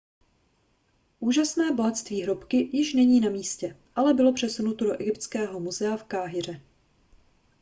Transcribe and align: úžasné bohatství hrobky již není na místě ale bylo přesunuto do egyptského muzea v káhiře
úžasné 1.19 1.71
bohatství 1.71 2.21
hrobky 2.21 2.69
již 2.77 2.93
není 2.93 3.19
na 3.19 3.29
místě 3.29 3.77
ale 3.95 4.13
bylo 4.13 4.33
přesunuto 4.33 4.85
do 4.85 4.91
egyptského 4.93 5.59
muzea 5.59 5.97
v 5.97 6.03
káhiře 6.03 6.61